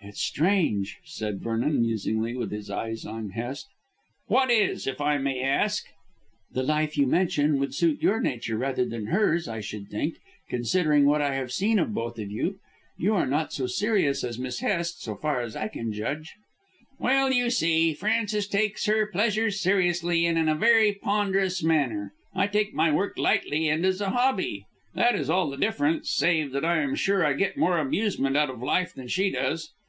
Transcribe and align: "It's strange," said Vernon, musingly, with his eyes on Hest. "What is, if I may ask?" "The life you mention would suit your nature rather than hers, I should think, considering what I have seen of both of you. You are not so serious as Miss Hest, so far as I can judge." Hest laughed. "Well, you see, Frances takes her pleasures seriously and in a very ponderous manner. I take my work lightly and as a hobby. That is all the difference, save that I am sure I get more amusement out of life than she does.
"It's 0.00 0.20
strange," 0.22 0.96
said 1.04 1.40
Vernon, 1.42 1.82
musingly, 1.82 2.34
with 2.36 2.50
his 2.52 2.70
eyes 2.70 3.04
on 3.04 3.30
Hest. 3.30 3.66
"What 4.26 4.48
is, 4.50 4.86
if 4.86 5.00
I 5.02 5.18
may 5.18 5.42
ask?" 5.42 5.84
"The 6.52 6.62
life 6.62 6.96
you 6.96 7.04
mention 7.06 7.58
would 7.58 7.74
suit 7.74 8.00
your 8.00 8.18
nature 8.20 8.56
rather 8.56 8.86
than 8.86 9.06
hers, 9.06 9.48
I 9.48 9.60
should 9.60 9.88
think, 9.90 10.14
considering 10.48 11.04
what 11.04 11.20
I 11.20 11.34
have 11.34 11.50
seen 11.52 11.78
of 11.80 11.92
both 11.92 12.16
of 12.18 12.30
you. 12.30 12.58
You 12.96 13.14
are 13.16 13.26
not 13.26 13.52
so 13.52 13.66
serious 13.66 14.22
as 14.24 14.38
Miss 14.38 14.60
Hest, 14.60 15.02
so 15.02 15.14
far 15.16 15.42
as 15.42 15.54
I 15.56 15.66
can 15.68 15.92
judge." 15.92 16.28
Hest 16.30 16.36
laughed. 17.00 17.00
"Well, 17.00 17.32
you 17.32 17.50
see, 17.50 17.92
Frances 17.92 18.46
takes 18.46 18.86
her 18.86 19.04
pleasures 19.04 19.60
seriously 19.60 20.24
and 20.26 20.38
in 20.38 20.48
a 20.48 20.54
very 20.54 20.92
ponderous 20.92 21.62
manner. 21.64 22.14
I 22.34 22.46
take 22.46 22.72
my 22.72 22.90
work 22.92 23.18
lightly 23.18 23.68
and 23.68 23.84
as 23.84 24.00
a 24.00 24.10
hobby. 24.10 24.64
That 24.94 25.16
is 25.16 25.28
all 25.28 25.50
the 25.50 25.58
difference, 25.58 26.10
save 26.12 26.52
that 26.52 26.64
I 26.64 26.78
am 26.82 26.94
sure 26.94 27.26
I 27.26 27.32
get 27.34 27.58
more 27.58 27.78
amusement 27.78 28.36
out 28.38 28.48
of 28.48 28.62
life 28.62 28.94
than 28.94 29.08
she 29.08 29.30
does. 29.30 29.70